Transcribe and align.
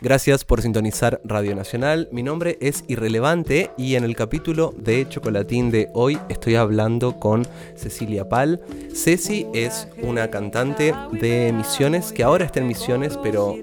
Gracias 0.00 0.44
por 0.44 0.60
sintonizar 0.60 1.22
Radio 1.24 1.54
Nacional. 1.54 2.08
Mi 2.12 2.22
nombre 2.22 2.58
es 2.60 2.84
Irrelevante 2.86 3.70
y 3.78 3.94
en 3.94 4.04
el 4.04 4.14
capítulo 4.14 4.74
de 4.76 5.08
Chocolatín 5.08 5.70
de 5.70 5.88
hoy 5.94 6.18
estoy 6.28 6.56
hablando 6.56 7.18
con 7.18 7.46
Cecilia 7.76 8.28
Pal. 8.28 8.60
Ceci 8.94 9.46
es 9.54 9.88
una 10.02 10.28
cantante 10.28 10.92
de 11.12 11.50
Misiones 11.56 12.12
que 12.12 12.24
ahora 12.24 12.44
está 12.44 12.60
en 12.60 12.66
Misiones, 12.66 13.18
pero 13.22 13.56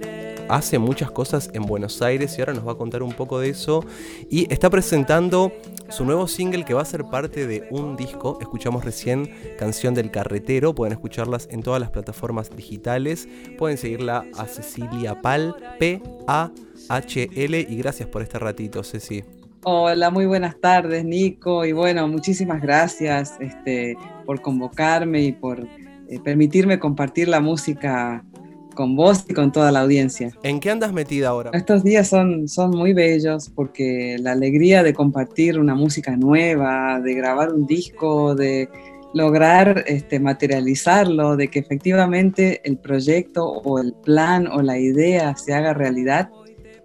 hace 0.49 0.79
muchas 0.79 1.11
cosas 1.11 1.49
en 1.53 1.63
Buenos 1.63 2.01
Aires 2.01 2.37
y 2.37 2.41
ahora 2.41 2.53
nos 2.53 2.67
va 2.67 2.73
a 2.73 2.75
contar 2.75 3.03
un 3.03 3.13
poco 3.13 3.39
de 3.39 3.49
eso. 3.49 3.83
Y 4.29 4.51
está 4.51 4.69
presentando 4.69 5.51
su 5.89 6.05
nuevo 6.05 6.27
single 6.27 6.65
que 6.65 6.73
va 6.73 6.81
a 6.81 6.85
ser 6.85 7.05
parte 7.05 7.47
de 7.47 7.67
un 7.71 7.95
disco. 7.95 8.37
Escuchamos 8.41 8.85
recién 8.85 9.29
Canción 9.57 9.93
del 9.93 10.11
Carretero. 10.11 10.73
Pueden 10.73 10.93
escucharlas 10.93 11.47
en 11.51 11.63
todas 11.63 11.79
las 11.79 11.91
plataformas 11.91 12.55
digitales. 12.55 13.27
Pueden 13.57 13.77
seguirla 13.77 14.25
a 14.37 14.45
Cecilia 14.47 15.21
Pal, 15.21 15.55
P-A-H-L. 15.79 17.67
Y 17.69 17.77
gracias 17.77 18.09
por 18.09 18.21
este 18.21 18.39
ratito, 18.39 18.83
Ceci. 18.83 19.23
Hola, 19.65 20.09
muy 20.09 20.25
buenas 20.25 20.59
tardes, 20.59 21.05
Nico. 21.05 21.63
Y 21.63 21.71
bueno, 21.71 22.07
muchísimas 22.07 22.61
gracias 22.61 23.35
este, 23.39 23.95
por 24.25 24.41
convocarme 24.41 25.21
y 25.21 25.31
por 25.31 25.59
eh, 25.59 26.19
permitirme 26.21 26.79
compartir 26.79 27.29
la 27.29 27.39
música 27.39 28.25
con 28.73 28.95
vos 28.95 29.25
y 29.27 29.33
con 29.33 29.51
toda 29.51 29.71
la 29.71 29.81
audiencia. 29.81 30.31
¿En 30.43 30.59
qué 30.59 30.71
andas 30.71 30.93
metida 30.93 31.29
ahora? 31.29 31.51
Estos 31.53 31.83
días 31.83 32.07
son, 32.07 32.47
son 32.47 32.71
muy 32.71 32.93
bellos 32.93 33.49
porque 33.49 34.17
la 34.19 34.31
alegría 34.31 34.83
de 34.83 34.93
compartir 34.93 35.59
una 35.59 35.75
música 35.75 36.15
nueva, 36.15 36.99
de 36.99 37.13
grabar 37.13 37.53
un 37.53 37.65
disco, 37.65 38.35
de 38.35 38.69
lograr 39.13 39.83
este, 39.87 40.19
materializarlo, 40.19 41.35
de 41.37 41.47
que 41.49 41.59
efectivamente 41.59 42.61
el 42.63 42.77
proyecto 42.77 43.45
o 43.45 43.79
el 43.79 43.93
plan 43.93 44.47
o 44.47 44.61
la 44.61 44.79
idea 44.79 45.35
se 45.35 45.53
haga 45.53 45.73
realidad, 45.73 46.29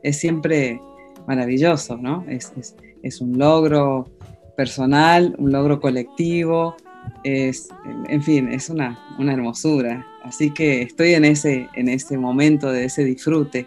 es 0.02 0.18
siempre 0.18 0.80
maravilloso, 1.26 1.96
¿no? 1.96 2.24
Es, 2.28 2.52
es, 2.58 2.76
es 3.02 3.20
un 3.20 3.38
logro 3.38 4.10
personal, 4.56 5.34
un 5.38 5.52
logro 5.52 5.80
colectivo, 5.80 6.76
es, 7.24 7.68
en 8.08 8.22
fin, 8.22 8.48
es 8.48 8.68
una, 8.70 8.98
una 9.18 9.32
hermosura. 9.32 10.06
Así 10.22 10.52
que 10.52 10.82
estoy 10.82 11.14
en 11.14 11.24
ese, 11.24 11.68
en 11.74 11.88
ese 11.88 12.18
momento 12.18 12.70
de 12.70 12.84
ese 12.84 13.04
disfrute. 13.04 13.66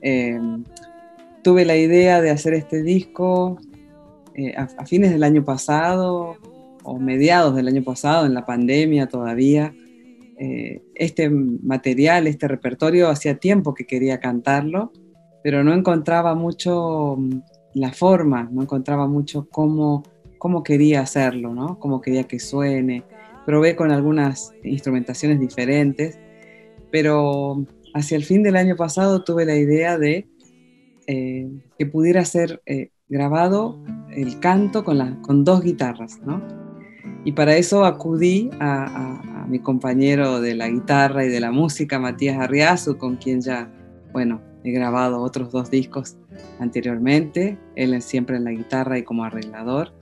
Em, 0.00 0.64
tuve 1.42 1.64
la 1.64 1.76
idea 1.76 2.20
de 2.20 2.30
hacer 2.30 2.54
este 2.54 2.82
disco 2.82 3.58
eh, 4.34 4.54
a, 4.56 4.86
fines 4.86 5.10
del 5.10 5.22
año 5.22 5.44
pasado 5.44 6.36
o 6.84 6.98
mediados 6.98 7.54
del 7.54 7.68
año 7.68 7.82
pasado, 7.82 8.26
en 8.26 8.34
la 8.34 8.46
pandemia 8.46 9.06
todavía. 9.06 9.74
Eh, 10.38 10.82
este 10.94 11.30
material, 11.30 12.26
este 12.26 12.48
repertorio, 12.48 13.08
hacía 13.08 13.38
tiempo 13.38 13.74
que 13.74 13.86
quería 13.86 14.18
cantarlo, 14.18 14.92
pero 15.44 15.62
no 15.62 15.74
encontraba 15.74 16.34
mucho 16.34 17.16
mm, 17.18 17.40
la 17.74 17.92
forma, 17.92 18.48
no 18.50 18.62
encontraba 18.62 19.06
mucho 19.06 19.48
cómo, 19.50 20.02
cómo 20.42 20.64
quería 20.64 21.02
hacerlo, 21.02 21.54
¿no? 21.54 21.78
cómo 21.78 22.00
quería 22.00 22.24
que 22.24 22.40
suene 22.40 23.04
probé 23.46 23.76
con 23.76 23.92
algunas 23.92 24.52
instrumentaciones 24.64 25.38
diferentes, 25.38 26.18
pero 26.90 27.64
hacia 27.94 28.16
el 28.16 28.24
fin 28.24 28.42
del 28.42 28.56
año 28.56 28.74
pasado 28.74 29.22
tuve 29.22 29.44
la 29.44 29.54
idea 29.54 29.98
de 29.98 30.26
eh, 31.06 31.48
que 31.78 31.86
pudiera 31.86 32.24
ser 32.24 32.60
eh, 32.66 32.90
grabado 33.08 33.78
el 34.10 34.40
canto 34.40 34.82
con, 34.82 35.22
con 35.22 35.44
dos 35.44 35.62
guitarras, 35.62 36.18
¿no? 36.26 36.42
Y 37.24 37.30
para 37.30 37.54
eso 37.56 37.84
acudí 37.84 38.50
a, 38.58 39.44
mi 39.46 39.60
compañero 39.60 40.40
de 40.40 40.56
la 40.56 40.68
guitarra 40.68 41.24
y 41.24 41.28
de 41.28 41.38
la 41.38 41.52
música, 41.52 42.00
Matías 42.00 42.38
Arriazu, 42.38 42.96
con 42.96 43.14
quien 43.14 43.42
ya, 43.42 43.70
bueno, 44.12 44.40
he 44.64 44.72
grabado 44.72 45.20
otros 45.20 45.52
dos 45.52 45.70
discos 45.70 46.16
anteriormente, 46.58 47.58
él 47.76 48.00
siempre 48.02 48.38
en 48.38 48.44
la 48.44 48.50
guitarra 48.50 48.98
y 48.98 49.04
como 49.04 49.24
arreglador. 49.24 49.92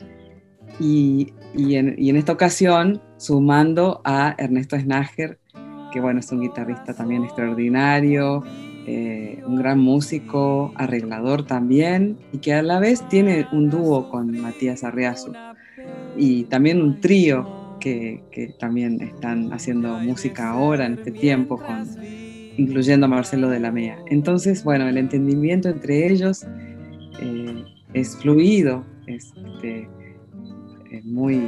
Y, 0.81 1.35
en, 1.55 2.17
esta 2.17 2.33
ocasión, 2.33 3.03
sumando 3.19 4.01
a 4.05 4.35
Ernesto 4.39 4.79
Snager, 4.79 5.39
que 5.93 6.01
bueno, 6.01 6.21
es 6.21 6.33
un 6.33 6.41
guitarrista 6.41 6.95
también 6.95 7.25
extraordinario, 7.25 8.43
eh, 8.87 9.43
un 9.47 9.57
gran 9.57 9.79
músico, 9.79 10.73
arreglador 10.77 11.45
también, 11.45 12.17
y 12.33 12.39
que 12.39 12.55
a 12.55 12.63
la 12.63 12.81
vez 12.81 13.07
tiene 13.09 13.47
un 13.53 13.69
dúo 13.69 14.09
con 14.09 14.41
Matías 14.41 14.83
Arriazu, 14.83 15.33
y 16.17 16.45
también 16.45 16.81
un 16.81 17.01
trío 17.01 17.77
que, 17.79 18.55
también 18.59 19.03
están 19.03 19.53
haciendo 19.53 19.99
música 19.99 20.51
ahora, 20.51 20.87
en 20.87 20.95
este 20.95 21.11
tiempo, 21.11 21.61
incluyendo 22.57 23.07
a 23.07 23.09
Marcelo 23.09 23.51
de 23.51 23.61
la 23.61 23.71
Mea. 23.71 23.99
Entonces, 24.07 24.65
bueno, 24.65 24.89
el 24.89 24.97
entendimiento 24.97 25.69
entre 25.69 26.07
ellos 26.11 26.47
eh, 27.21 27.65
es 27.93 28.17
fluido, 28.17 28.85
este, 29.07 29.83
es 29.83 30.00
muy 31.05 31.41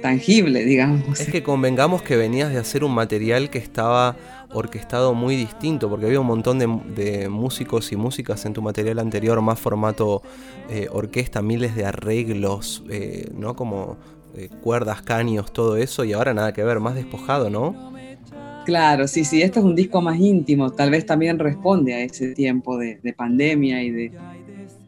tangible, 0.00 0.64
digamos. 0.64 1.20
Es 1.20 1.30
que 1.30 1.42
convengamos 1.42 2.02
que 2.02 2.16
venías 2.16 2.52
de 2.52 2.58
hacer 2.58 2.84
un 2.84 2.92
material 2.92 3.48
que 3.50 3.58
estaba 3.58 4.16
orquestado 4.52 5.14
muy 5.14 5.36
distinto, 5.36 5.88
porque 5.88 6.06
había 6.06 6.20
un 6.20 6.26
montón 6.26 6.58
de, 6.58 7.28
músicos 7.28 7.90
y 7.92 7.96
músicas 7.96 8.44
en 8.44 8.52
tu 8.52 8.60
material 8.60 8.98
anterior, 8.98 9.40
más 9.40 9.58
formato 9.58 10.22
eh, 10.68 10.88
orquesta, 10.90 11.40
miles 11.40 11.74
de 11.74 11.86
arreglos, 11.86 12.84
eh, 12.90 13.30
¿no? 13.34 13.56
Como 13.56 13.96
eh, 14.36 14.48
cuerdas, 14.62 15.02
caños, 15.02 15.52
todo 15.52 15.76
eso, 15.76 16.04
y 16.04 16.12
ahora 16.12 16.34
nada 16.34 16.52
que 16.52 16.62
ver, 16.64 16.80
más 16.80 16.94
despojado, 16.94 17.48
¿no? 17.48 17.92
Claro, 18.66 19.08
sí, 19.08 19.24
sí, 19.24 19.42
este 19.42 19.58
es 19.58 19.64
un 19.64 19.74
disco 19.74 20.00
más 20.00 20.20
íntimo, 20.20 20.70
tal 20.70 20.90
vez 20.90 21.04
también 21.04 21.38
responde 21.38 21.94
a 21.94 22.00
ese 22.00 22.32
tiempo 22.32 22.78
de 22.78 23.14
pandemia 23.16 23.82
y 23.82 23.90
de, 23.90 24.12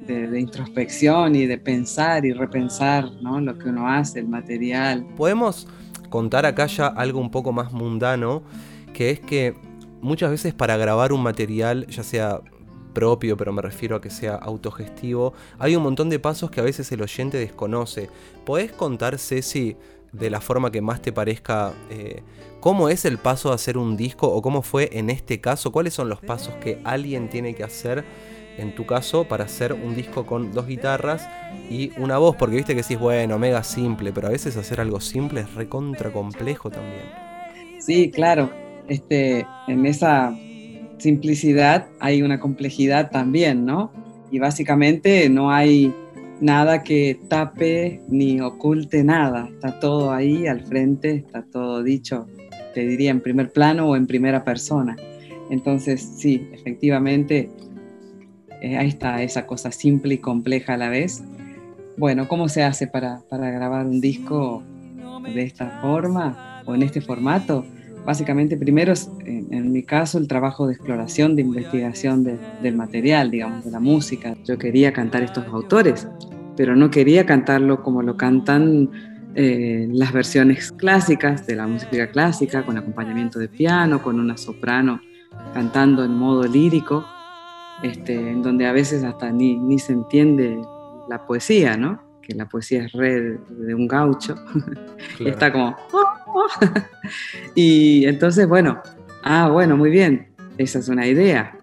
de, 0.07 0.41
introspección 0.41 1.35
y 1.35 1.47
de 1.47 1.59
pensar 1.59 2.25
y 2.25 2.33
repensar 2.33 3.11
¿no? 3.21 3.41
lo 3.41 3.59
que 3.59 3.69
uno 3.69 3.89
hace, 3.89 4.21
el 4.21 4.29
material. 4.29 5.07
Podemos 5.17 5.67
contar 6.09 6.47
acá 6.47 6.67
ya 6.67 6.87
algo 6.87 7.21
un 7.21 7.31
poco 7.31 7.53
más 7.53 7.73
mundano, 7.73 8.43
que 8.93 9.11
es 9.11 9.21
que 9.21 9.55
muchas 10.01 10.31
veces 10.31 10.55
para 10.55 10.77
grabar 10.77 11.13
un 11.13 11.23
material, 11.23 11.87
ya 11.89 12.03
sea 12.03 12.41
propio, 12.93 13.37
pero 13.37 13.53
me 13.53 13.61
refiero 13.61 13.97
a 13.97 14.01
que 14.01 14.11
sea 14.11 14.37
autogestivo, 14.37 15.35
hay 15.59 15.77
un 15.77 15.83
montón 15.83 16.09
de 16.09 16.19
pasos 16.19 16.51
que 16.51 16.61
a 16.61 16.65
veces 16.65 16.91
el 16.93 17.03
oyente 17.03 17.37
desconoce. 17.39 18.09
¿Podés 18.47 18.73
contar, 18.73 19.19
Ceci, 19.19 19.77
de 20.15 20.31
la 20.31 20.41
forma 20.41 20.71
que 20.71 20.81
más 20.81 21.03
te 21.03 21.13
parezca, 21.13 21.73
eh, 21.91 22.23
cómo 22.61 22.89
es 22.89 23.05
el 23.05 23.19
paso 23.19 23.51
de 23.51 23.57
hacer 23.57 23.77
un 23.77 23.97
disco 23.97 24.29
o 24.29 24.41
cómo 24.41 24.63
fue 24.63 24.89
en 24.93 25.11
este 25.11 25.41
caso? 25.41 25.73
¿Cuáles 25.73 25.95
son 25.95 26.09
los 26.09 26.21
pasos 26.21 26.55
que 26.57 26.79
alguien 26.85 27.29
tiene 27.29 27.55
que 27.55 27.65
hacer 27.65 28.05
en 28.57 28.75
tu 28.75 28.87
caso, 28.87 29.25
para 29.25 29.45
hacer 29.45 29.73
un 29.73 29.95
disco 29.95 30.27
con 30.27 30.53
dos 30.53 30.67
guitarras 30.67 31.29
y 31.69 31.91
una 31.99 32.19
voz, 32.19 32.37
porque 32.37 32.57
viste 32.57 32.75
que 32.75 32.83
sí 32.83 32.95
es 32.95 33.01
bueno, 33.01 33.39
mega 33.39 33.63
simple, 33.65 34.13
pero 34.13 34.29
a 34.29 34.31
veces 34.31 34.57
hacer 34.57 34.81
algo 34.81 35.01
simple 35.01 35.41
es 35.41 35.55
recontra 35.55 36.13
complejo 36.13 36.71
también. 36.71 37.03
Sí, 37.81 38.11
claro. 38.11 38.51
Este, 38.89 39.47
en 39.67 39.87
esa 39.87 40.35
simplicidad 40.99 41.89
hay 42.01 42.23
una 42.23 42.39
complejidad 42.39 43.11
también, 43.11 43.65
¿no? 43.65 43.91
Y 44.31 44.39
básicamente 44.39 45.29
no 45.29 45.51
hay 45.51 45.93
nada 46.41 46.83
que 46.83 47.19
tape 47.29 48.01
ni 48.09 48.41
oculte 48.41 49.05
nada, 49.05 49.49
está 49.53 49.79
todo 49.81 50.13
ahí 50.13 50.47
al 50.47 50.63
frente, 50.63 51.17
está 51.17 51.43
todo 51.43 51.83
dicho, 51.83 52.27
te 52.75 52.87
diría 52.87 53.11
en 53.11 53.21
primer 53.21 53.51
plano 53.51 53.89
o 53.89 53.97
en 53.97 54.07
primera 54.07 54.45
persona. 54.45 54.97
Entonces, 55.51 56.01
sí, 56.01 56.49
efectivamente, 56.53 57.51
eh, 58.61 58.77
ahí 58.77 58.89
está 58.89 59.23
esa 59.23 59.47
cosa 59.47 59.71
simple 59.71 60.15
y 60.15 60.19
compleja 60.19 60.75
a 60.75 60.77
la 60.77 60.89
vez. 60.89 61.23
Bueno, 61.97 62.27
¿cómo 62.29 62.49
se 62.49 62.63
hace 62.63 62.87
para, 62.87 63.21
para 63.29 63.51
grabar 63.51 63.87
un 63.87 64.01
disco 64.01 64.63
de 65.35 65.43
esta 65.43 65.81
forma 65.81 66.63
o 66.67 66.75
en 66.75 66.83
este 66.83 67.01
formato? 67.01 67.65
Básicamente, 68.05 68.57
primero, 68.57 68.93
en, 69.25 69.53
en 69.53 69.73
mi 69.73 69.83
caso, 69.83 70.19
el 70.19 70.29
trabajo 70.29 70.67
de 70.67 70.75
exploración, 70.75 71.37
de 71.37 71.43
investigación 71.43 72.25
del 72.63 72.77
material, 72.77 73.31
digamos, 73.31 73.65
de 73.65 73.71
la 73.71 73.81
música. 73.81 74.37
Yo 74.45 74.59
quería 74.59 74.93
cantar 74.93 75.23
estos 75.23 75.47
autores, 75.47 76.07
pero 76.57 76.77
no 76.77 76.91
quería 76.91 77.27
cantarlo 77.27 77.83
como 77.83 78.03
lo 78.03 78.17
cantan 78.17 78.91
eh, 79.35 79.89
las 79.91 80.13
versiones 80.13 80.71
clásicas 80.71 81.47
de 81.47 81.57
la 81.57 81.67
música 81.67 82.09
clásica, 82.09 82.65
con 82.65 82.79
acompañamiento 82.79 83.39
de 83.39 83.49
piano, 83.49 84.03
con 84.03 84.21
una 84.21 84.37
soprano 84.37 85.01
cantando 85.53 86.05
en 86.05 86.15
modo 86.15 86.45
lírico, 86.47 87.05
este, 87.83 88.15
en 88.15 88.43
donde 88.43 88.67
a 88.67 88.73
veces 88.73 89.03
hasta 89.03 89.31
ni, 89.33 89.57
ni 89.57 89.79
se 89.79 89.93
entiende 89.93 90.61
la 91.09 91.27
poesía, 91.27 91.77
¿no? 91.77 92.01
Que 92.23 92.35
la 92.35 92.49
poesía 92.49 92.85
es 92.85 92.93
red 92.93 93.39
de 93.49 93.75
un 93.75 93.89
gaucho. 93.89 94.37
Está 95.19 95.53
como... 95.53 95.77
Oh, 95.93 96.05
oh". 96.35 96.47
y 97.55 98.07
entonces, 98.07 98.47
bueno, 98.47 98.81
ah, 99.25 99.49
bueno, 99.49 99.77
muy 99.77 99.91
bien, 99.91 100.29
esa 100.59 100.79
es 100.79 100.89
una 100.89 101.07
idea. 101.07 101.59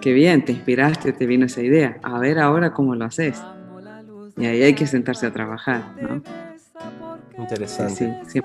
Qué 0.00 0.12
bien, 0.12 0.44
te 0.44 0.52
inspiraste, 0.52 1.12
te 1.12 1.26
vino 1.26 1.46
esa 1.46 1.62
idea. 1.62 1.98
A 2.02 2.18
ver 2.18 2.38
ahora 2.38 2.72
cómo 2.72 2.94
lo 2.94 3.06
haces. 3.06 3.42
Y 4.36 4.44
ahí 4.46 4.62
hay 4.62 4.74
que 4.74 4.86
sentarse 4.86 5.26
a 5.26 5.32
trabajar, 5.32 5.94
¿no? 6.00 6.22
Interesante. 7.38 8.20
Sí, 8.26 8.40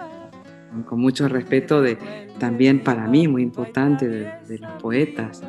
con 0.85 0.99
mucho 0.99 1.27
respeto 1.27 1.81
de 1.81 1.97
también 2.39 2.79
para 2.79 3.07
mí 3.07 3.27
muy 3.27 3.43
importante 3.43 4.07
de, 4.07 4.57
los 4.57 4.71
poetas, 4.81 5.43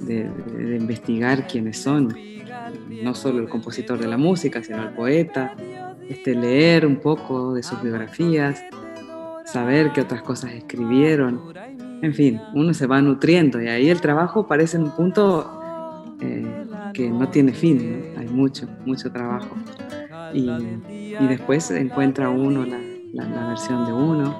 de, 0.00 0.28
investigar 0.78 1.46
quiénes 1.46 1.78
son, 1.78 2.14
no 3.02 3.14
solo 3.14 3.40
el 3.40 3.48
compositor 3.48 3.98
de 3.98 4.06
la 4.08 4.16
música, 4.16 4.62
sino 4.62 4.82
el 4.82 4.90
poeta, 4.90 5.54
este, 6.08 6.34
leer 6.34 6.84
un 6.84 6.96
poco 6.96 7.54
de 7.54 7.62
sus 7.62 7.80
biografías, 7.82 8.62
saber 9.44 9.92
qué 9.92 10.00
otras 10.00 10.22
cosas 10.22 10.52
escribieron, 10.52 11.40
en 12.02 12.14
fin, 12.14 12.40
uno 12.54 12.74
se 12.74 12.86
va 12.86 13.00
nutriendo 13.00 13.62
y 13.62 13.68
ahí 13.68 13.88
el 13.88 14.00
trabajo 14.00 14.46
parece 14.46 14.78
un 14.78 14.90
punto 14.90 16.06
eh, 16.20 16.59
que 16.92 17.10
no 17.10 17.28
tiene 17.28 17.52
fin, 17.52 18.14
hay 18.16 18.28
mucho, 18.28 18.66
mucho 18.84 19.10
trabajo. 19.10 19.54
Y, 20.32 20.48
después 21.26 21.70
encuentra 21.70 22.30
uno 22.30 22.64
la, 22.64 22.78
la, 23.12 23.48
versión 23.48 23.84
de 23.84 23.92
uno 23.92 24.38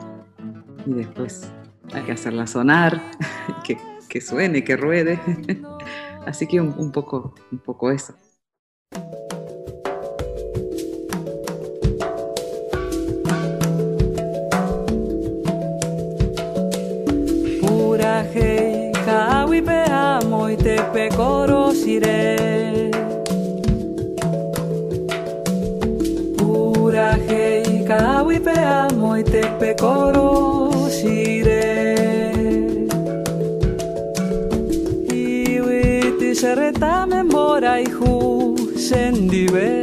y 0.86 0.92
después 0.92 1.52
hay 1.92 2.02
que 2.02 2.12
hacerla 2.12 2.46
sonar, 2.46 3.00
que, 3.64 3.76
que 4.08 4.20
suene, 4.20 4.64
que 4.64 4.76
ruede. 4.76 5.18
Así 6.26 6.46
que 6.46 6.60
un, 6.60 6.92
poco, 6.92 7.34
un 7.50 7.58
poco 7.58 7.90
eso. 7.90 8.14
Pura 17.60 18.22
hei, 18.32 18.92
kawi 18.92 19.62
pe 19.62 19.84
amo 19.90 20.48
y 20.50 20.56
te 20.56 20.76
pe 20.92 21.08
kawipe 27.90 28.52
amo 28.52 29.16
y 29.18 29.24
te 29.24 29.42
pecoro 29.58 30.70
shire 30.88 31.60
Iwiti 35.12 36.34
sereta 36.34 37.06
memora 37.06 37.80
y 37.80 37.86
hu 37.92 38.56
sendive 38.76 39.80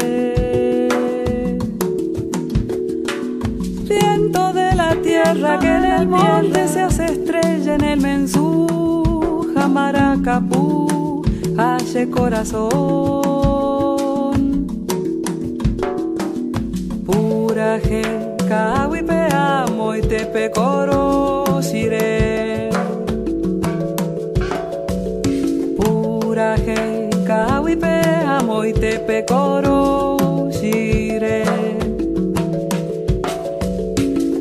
Viento 3.90 4.54
de 4.54 4.76
la 4.76 4.96
tierra 5.02 5.60
que 5.60 5.68
en 5.68 5.86
el 5.86 6.08
monte 6.08 6.68
se 6.70 6.82
hace 6.82 7.06
estrella 7.06 7.76
en 7.76 7.84
el 7.84 8.00
mensú 8.00 9.52
Jamaracapú 9.54 10.97
hace 11.57 12.09
corazón 12.09 12.98
coraje, 17.57 18.04
cahuipe 18.48 19.27
amo 19.33 19.95
y 19.95 20.01
te 20.01 20.25
pecoro 20.27 21.44
sire. 21.62 22.69
Puraje, 25.75 27.09
cahuipe 27.25 28.01
amo 28.27 28.63
y 28.63 28.74
te 28.74 29.00
pecoro 29.00 30.50
sire. 30.51 31.44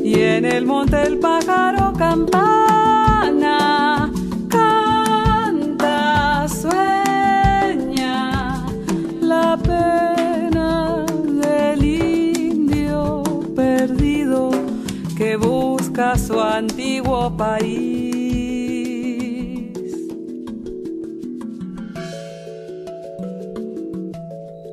Y 0.03 0.13
en 0.13 0.45
el 0.45 0.65
monte 0.67 1.01
el 1.01 1.17
pájaro 1.17 1.91
campana 1.97 2.46
su 16.15 16.39
antiguo 16.39 17.35
país. 17.35 18.15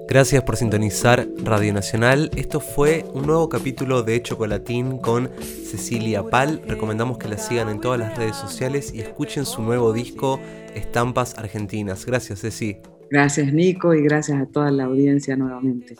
Gracias 0.08 0.43
por 0.44 0.56
sintonizar 0.56 1.26
Radio 1.43 1.73
Nacional. 1.73 2.31
Esto 2.37 2.61
fue 2.61 3.05
un 3.14 3.26
nuevo 3.26 3.49
capítulo 3.49 4.02
de 4.02 4.23
Chocolatín 4.23 4.99
con 4.99 5.31
Cecilia 5.41 6.23
Pal. 6.23 6.61
Recomendamos 6.67 7.19
que 7.19 7.29
la 7.29 7.38
sigan 7.38 7.69
en 7.69 7.81
todas 7.81 7.99
las 7.99 8.17
redes 8.17 8.37
sociales 8.37 8.93
y 8.94 9.00
escuchen 9.00 9.44
su 9.47 9.62
nuevo 9.62 9.93
disco 9.93 10.38
Estampas 10.75 11.37
Argentinas. 11.38 12.06
Gracias, 12.06 12.43
Ceci. 12.43 12.76
Gracias, 13.11 13.52
Nico, 13.52 13.94
y 13.94 14.02
gracias 14.02 14.40
a 14.40 14.47
toda 14.47 14.70
la 14.70 14.85
audiencia 14.85 15.37
nuevamente. 15.37 15.97